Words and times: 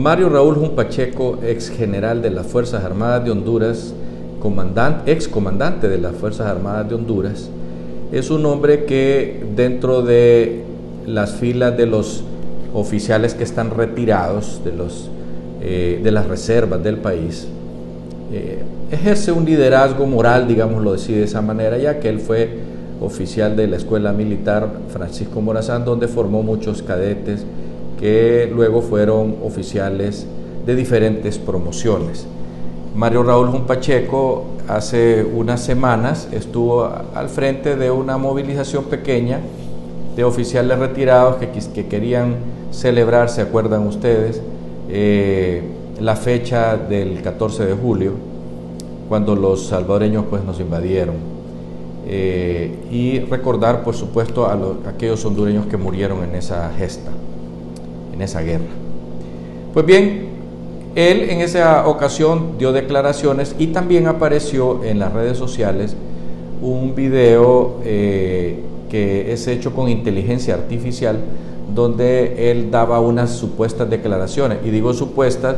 Mario 0.00 0.30
Raúl 0.30 0.54
Jumpacheco, 0.54 1.40
ex 1.44 1.68
general 1.68 2.22
de 2.22 2.30
las 2.30 2.46
Fuerzas 2.46 2.84
Armadas 2.84 3.22
de 3.22 3.32
Honduras, 3.32 3.92
ex 5.04 5.28
comandante 5.28 5.88
de 5.90 5.98
las 5.98 6.16
Fuerzas 6.16 6.46
Armadas 6.46 6.88
de 6.88 6.94
Honduras, 6.94 7.50
es 8.10 8.30
un 8.30 8.46
hombre 8.46 8.86
que 8.86 9.44
dentro 9.54 10.00
de 10.00 10.64
las 11.04 11.32
filas 11.32 11.76
de 11.76 11.84
los 11.84 12.24
oficiales 12.72 13.34
que 13.34 13.44
están 13.44 13.72
retirados 13.72 14.62
de, 14.64 14.72
los, 14.72 15.10
eh, 15.60 16.00
de 16.02 16.10
las 16.10 16.26
reservas 16.26 16.82
del 16.82 16.96
país, 16.96 17.46
eh, 18.32 18.62
ejerce 18.90 19.32
un 19.32 19.44
liderazgo 19.44 20.06
moral, 20.06 20.48
digámoslo 20.48 20.94
así 20.94 21.12
de 21.12 21.24
esa 21.24 21.42
manera, 21.42 21.76
ya 21.76 22.00
que 22.00 22.08
él 22.08 22.20
fue 22.20 22.48
oficial 23.02 23.54
de 23.54 23.66
la 23.66 23.76
Escuela 23.76 24.14
Militar 24.14 24.66
Francisco 24.88 25.42
Morazán, 25.42 25.84
donde 25.84 26.08
formó 26.08 26.42
muchos 26.42 26.82
cadetes 26.82 27.44
que 28.00 28.50
luego 28.52 28.80
fueron 28.80 29.36
oficiales 29.44 30.26
de 30.64 30.74
diferentes 30.74 31.38
promociones. 31.38 32.26
Mario 32.96 33.22
Raúl 33.22 33.48
Jumpacheco 33.48 34.44
hace 34.66 35.22
unas 35.22 35.62
semanas 35.62 36.28
estuvo 36.32 36.90
al 37.14 37.28
frente 37.28 37.76
de 37.76 37.90
una 37.90 38.16
movilización 38.16 38.84
pequeña 38.84 39.40
de 40.16 40.24
oficiales 40.24 40.78
retirados 40.78 41.36
que, 41.36 41.50
que 41.50 41.86
querían 41.86 42.36
celebrar, 42.70 43.28
se 43.28 43.42
acuerdan 43.42 43.86
ustedes, 43.86 44.40
eh, 44.88 45.62
la 46.00 46.16
fecha 46.16 46.76
del 46.76 47.20
14 47.22 47.66
de 47.66 47.74
julio, 47.74 48.12
cuando 49.08 49.36
los 49.36 49.66
salvadoreños 49.66 50.24
pues, 50.28 50.42
nos 50.42 50.58
invadieron. 50.58 51.16
Eh, 52.06 52.74
y 52.90 53.20
recordar, 53.20 53.84
por 53.84 53.94
supuesto, 53.94 54.46
a, 54.46 54.52
a 54.54 54.90
aquellos 54.90 55.24
hondureños 55.24 55.66
que 55.66 55.76
murieron 55.76 56.24
en 56.24 56.34
esa 56.34 56.70
gesta 56.76 57.10
esa 58.18 58.42
guerra. 58.42 58.64
Pues 59.72 59.86
bien, 59.86 60.28
él 60.94 61.30
en 61.30 61.40
esa 61.40 61.86
ocasión 61.86 62.58
dio 62.58 62.72
declaraciones 62.72 63.54
y 63.58 63.68
también 63.68 64.06
apareció 64.06 64.82
en 64.84 64.98
las 64.98 65.12
redes 65.12 65.38
sociales 65.38 65.94
un 66.60 66.94
video 66.94 67.76
eh, 67.84 68.58
que 68.90 69.32
es 69.32 69.46
hecho 69.46 69.72
con 69.72 69.88
inteligencia 69.88 70.54
artificial 70.54 71.18
donde 71.74 72.50
él 72.50 72.70
daba 72.70 73.00
unas 73.00 73.30
supuestas 73.30 73.88
declaraciones. 73.88 74.58
Y 74.64 74.70
digo 74.70 74.92
supuestas 74.92 75.56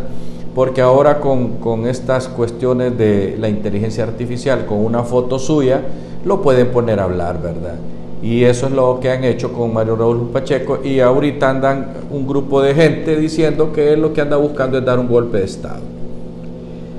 porque 0.55 0.83
ahora 0.83 1.20
con, 1.20 1.55
con, 1.55 1.87
estas 1.87 2.28
cuestiones 2.28 2.98
de 2.98 3.37
la 3.41 3.48
inteligencia 3.48 4.05
artificial, 4.05 4.66
con 4.66 4.84
una 4.84 5.03
foto 5.03 5.39
suya, 5.39 5.81
lo 6.27 6.42
pueden 6.42 6.69
poner 6.69 7.00
a 7.00 7.05
hablar, 7.05 7.41
¿verdad? 7.41 7.77
Y 8.23 8.45
eso 8.45 8.67
es 8.67 8.73
lo 8.73 9.01
que 9.01 9.11
han 9.11 9.25
hecho 9.25 9.53
con 9.53 9.75
Mario 9.75 9.97
Raúl 9.97 10.31
Pacheco 10.33 10.78
y 10.84 11.01
ahorita 11.01 11.51
andan 11.51 11.89
un 12.11 12.27
grupo 12.27 12.62
de 12.62 12.73
gente 12.73 13.17
diciendo 13.17 13.73
que 13.73 13.92
él 13.92 14.01
lo 14.01 14.12
que 14.12 14.20
anda 14.20 14.37
buscando 14.37 14.78
es 14.78 14.84
dar 14.84 15.01
un 15.01 15.09
golpe 15.09 15.39
de 15.39 15.45
Estado. 15.45 15.81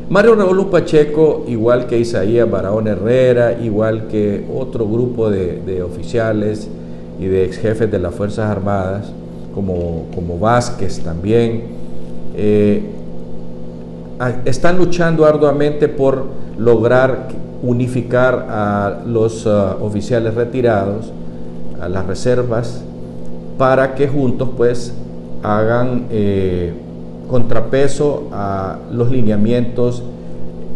Mario 0.09 0.35
Raúl 0.35 0.69
Pacheco, 0.69 1.45
igual 1.47 1.87
que 1.87 1.97
Isaías 1.97 2.49
Barahón 2.49 2.87
Herrera, 2.87 3.53
igual 3.53 4.07
que 4.07 4.45
otro 4.53 4.85
grupo 4.85 5.29
de, 5.29 5.81
oficiales 5.81 6.67
y 7.19 7.25
de 7.25 7.45
ex 7.45 7.57
jefes 7.57 7.89
de 7.89 7.99
las 7.99 8.13
Fuerzas 8.13 8.51
Armadas, 8.51 9.13
como, 9.55 10.07
como 10.13 10.37
Vázquez 10.37 10.99
también, 10.99 11.63
eh, 12.35 12.83
están 14.43 14.77
luchando 14.77 15.25
arduamente 15.25 15.87
por 15.87 16.25
lograr 16.57 17.29
unificar 17.63 18.45
a 18.49 19.01
los 19.07 19.45
uh, 19.45 19.77
oficiales 19.81 20.35
retirados, 20.35 21.11
a 21.81 21.89
las 21.89 22.05
reservas, 22.05 22.83
para 23.57 23.95
que 23.95 24.07
juntos 24.07 24.49
pues 24.55 24.93
hagan 25.41 26.07
eh, 26.11 26.73
contrapeso 27.29 28.27
a 28.31 28.77
los 28.91 29.09
lineamientos 29.11 30.03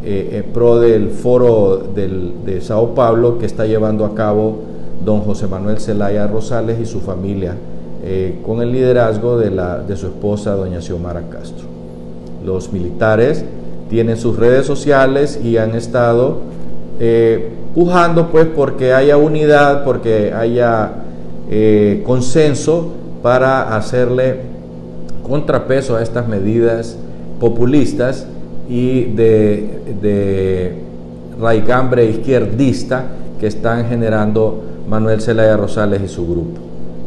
eh, 0.04 0.44
en 0.44 0.54
pro 0.54 0.80
del 0.80 1.10
foro 1.10 1.78
de 1.78 2.62
Sao 2.62 2.96
Paulo 2.96 3.38
que 3.38 3.46
está 3.46 3.66
llevando 3.66 4.06
a 4.06 4.16
cabo 4.16 4.60
don 5.04 5.22
José 5.22 5.48
Manuel 5.48 5.80
Zelaya 5.80 6.28
Rosales 6.28 6.80
y 6.80 6.86
su 6.86 7.00
familia, 7.00 7.56
eh, 8.04 8.40
con 8.46 8.62
el 8.62 8.72
liderazgo 8.72 9.38
de, 9.38 9.52
la, 9.52 9.80
de 9.80 9.96
su 9.96 10.08
esposa 10.08 10.56
doña 10.56 10.82
Xiomara 10.82 11.24
Castro. 11.30 11.66
Los 12.46 12.72
militares 12.74 13.44
tienen 13.90 14.18
sus 14.18 14.38
redes 14.38 14.66
sociales 14.66 15.40
y 15.44 15.58
han 15.58 15.76
estado 15.76 16.38
eh, 17.00 17.50
pujando 17.76 18.30
pues 18.32 18.48
porque 18.48 18.94
haya 18.94 19.18
unidad, 19.18 19.84
porque 19.84 20.34
haya 20.34 20.92
eh, 21.50 22.02
consenso 22.06 22.94
para 23.22 23.76
hacerle 23.76 24.42
contrapeso 25.24 25.96
a 25.96 26.02
estas 26.02 26.28
medidas 26.28 26.98
populistas 27.40 28.26
y 28.70 29.06
de, 29.06 29.82
de 30.02 30.76
raigambre 31.40 32.06
izquierdista 32.06 33.06
que 33.40 33.48
están 33.48 33.88
generando 33.88 34.64
Manuel 34.88 35.22
Zelaya 35.22 35.58
Rosales 35.58 36.02
y 36.04 36.08
su 36.08 36.26
grupo 36.26 36.60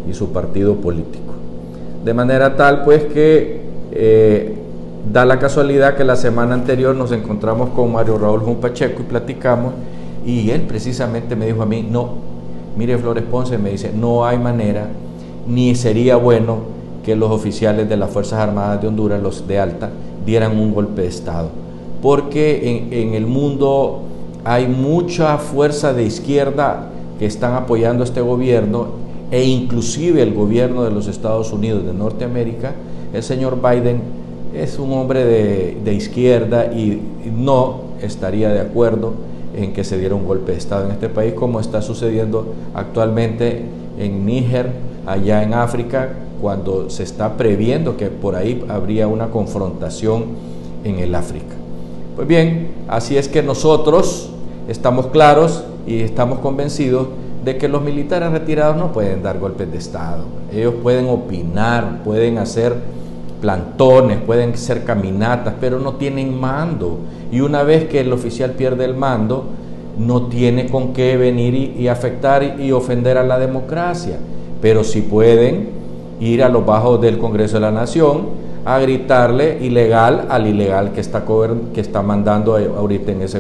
y 0.08 0.14
su 0.14 0.32
partido 0.32 0.76
político. 0.76 1.34
De 2.04 2.14
manera 2.14 2.56
tal 2.56 2.84
pues 2.84 3.04
que 3.04 3.60
eh, 3.92 4.54
Da 5.08 5.24
la 5.24 5.38
casualidad 5.38 5.96
que 5.96 6.04
la 6.04 6.14
semana 6.14 6.54
anterior 6.54 6.94
nos 6.94 7.10
encontramos 7.10 7.70
con 7.70 7.92
Mario 7.92 8.18
Raúl 8.18 8.56
Pacheco 8.56 9.00
y 9.02 9.04
platicamos 9.04 9.72
y 10.24 10.50
él 10.50 10.62
precisamente 10.62 11.34
me 11.34 11.46
dijo 11.46 11.62
a 11.62 11.66
mí, 11.66 11.86
no, 11.88 12.10
mire 12.76 12.98
Flores 12.98 13.24
Ponce, 13.24 13.58
me 13.58 13.70
dice, 13.70 13.92
no 13.92 14.24
hay 14.24 14.38
manera, 14.38 14.88
ni 15.48 15.74
sería 15.74 16.16
bueno 16.16 16.58
que 17.04 17.16
los 17.16 17.30
oficiales 17.30 17.88
de 17.88 17.96
las 17.96 18.10
Fuerzas 18.10 18.40
Armadas 18.40 18.82
de 18.82 18.88
Honduras, 18.88 19.22
los 19.22 19.48
de 19.48 19.58
alta, 19.58 19.90
dieran 20.26 20.58
un 20.58 20.74
golpe 20.74 21.02
de 21.02 21.08
Estado. 21.08 21.48
Porque 22.02 22.88
en, 22.90 22.92
en 22.92 23.14
el 23.14 23.26
mundo 23.26 24.02
hay 24.44 24.68
mucha 24.68 25.38
fuerza 25.38 25.92
de 25.92 26.04
izquierda 26.04 26.90
que 27.18 27.26
están 27.26 27.54
apoyando 27.54 28.04
a 28.04 28.06
este 28.06 28.20
gobierno 28.20 28.88
e 29.30 29.44
inclusive 29.44 30.22
el 30.22 30.34
gobierno 30.34 30.84
de 30.84 30.90
los 30.90 31.06
Estados 31.08 31.52
Unidos 31.52 31.84
de 31.86 31.94
Norteamérica, 31.94 32.74
el 33.12 33.22
señor 33.22 33.58
Biden 33.60 34.19
es 34.54 34.78
un 34.78 34.92
hombre 34.92 35.24
de, 35.24 35.94
izquierda 35.94 36.66
y 36.66 37.00
no 37.36 37.82
estaría 38.02 38.50
de 38.50 38.60
acuerdo 38.60 39.12
en 39.54 39.72
que 39.72 39.84
se 39.84 39.98
diera 39.98 40.14
un 40.14 40.26
golpe 40.26 40.52
de 40.52 40.58
Estado 40.58 40.86
en 40.86 40.92
este 40.92 41.08
país, 41.08 41.34
como 41.34 41.60
está 41.60 41.82
sucediendo 41.82 42.54
actualmente 42.74 43.62
en 43.98 44.24
Níger, 44.24 44.70
allá 45.06 45.42
en 45.42 45.54
África, 45.54 46.10
cuando 46.40 46.88
se 46.88 47.02
está 47.02 47.36
previendo 47.36 47.96
que 47.96 48.06
por 48.06 48.34
ahí 48.34 48.64
habría 48.68 49.08
una 49.08 49.30
confrontación 49.30 50.24
en 50.84 50.98
el 50.98 51.14
África. 51.14 51.54
Pues 52.16 52.26
bien, 52.26 52.68
así 52.88 53.16
es 53.16 53.28
que 53.28 53.42
nosotros 53.42 54.30
estamos 54.68 55.06
claros 55.08 55.64
y 55.86 56.00
estamos 56.00 56.38
convencidos 56.38 57.08
de 57.44 57.56
que 57.56 57.68
los 57.68 57.82
militares 57.82 58.30
retirados 58.30 58.76
no 58.76 58.92
pueden 58.92 59.22
dar 59.22 59.38
golpes 59.38 59.70
de 59.70 59.78
Estado. 59.78 60.24
Ellos 60.52 60.74
pueden 60.82 61.08
opinar, 61.08 62.02
pueden 62.04 62.38
hacer 62.38 62.74
plantones, 63.40 64.18
pueden 64.18 64.56
ser 64.56 64.84
caminatas, 64.84 65.54
pero 65.60 65.78
no 65.78 65.94
tienen 65.94 66.38
mando. 66.38 66.98
Y 67.32 67.40
una 67.40 67.62
vez 67.62 67.84
que 67.88 68.00
el 68.00 68.12
oficial 68.12 68.52
pierde 68.52 68.84
el 68.84 68.94
mando, 68.94 69.46
no 69.98 70.26
tiene 70.26 70.66
con 70.66 70.92
qué 70.92 71.16
venir 71.16 71.54
y, 71.78 71.88
afectar 71.88 72.60
y, 72.60 72.72
ofender 72.72 73.18
a 73.18 73.24
la 73.24 73.38
democracia. 73.38 74.16
Pero 74.60 74.84
sí 74.84 75.02
pueden 75.02 75.68
ir 76.20 76.42
a 76.42 76.48
los 76.48 76.64
bajos 76.64 77.00
del 77.00 77.18
Congreso 77.18 77.54
de 77.54 77.60
la 77.60 77.70
Nación 77.70 78.50
a 78.64 78.78
gritarle 78.78 79.58
ilegal 79.62 80.26
al 80.28 80.46
ilegal 80.46 80.92
que 80.92 81.00
está, 81.00 81.24
que 81.74 81.80
está 81.80 82.02
mandando 82.02 82.56
ahorita 82.56 83.12
en 83.12 83.22
ese, 83.22 83.38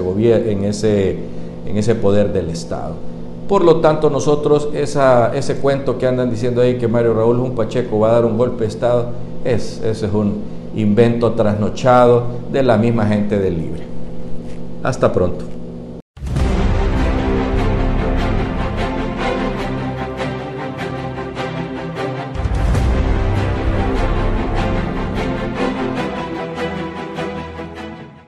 en, 0.50 0.64
ese, 0.64 1.18
en 1.66 1.76
ese 1.76 1.94
poder 1.94 2.32
del 2.32 2.48
Estado. 2.48 2.94
Por 3.50 3.64
lo 3.64 3.80
tanto, 3.80 4.10
nosotros 4.10 4.68
ese 4.72 5.56
cuento 5.56 5.98
que 5.98 6.06
andan 6.06 6.30
diciendo 6.30 6.60
ahí 6.60 6.78
que 6.78 6.86
Mario 6.86 7.14
Raúl 7.14 7.40
un 7.40 7.56
Pacheco 7.56 7.98
va 7.98 8.10
a 8.10 8.12
dar 8.12 8.24
un 8.24 8.38
golpe 8.38 8.60
de 8.62 8.68
Estado, 8.68 9.06
es, 9.44 9.82
ese 9.84 10.06
es 10.06 10.14
un 10.14 10.34
invento 10.76 11.32
trasnochado 11.32 12.26
de 12.52 12.62
la 12.62 12.76
misma 12.76 13.06
gente 13.06 13.40
del 13.40 13.58
Libre. 13.58 13.82
Hasta 14.84 15.12
pronto. 15.12 15.44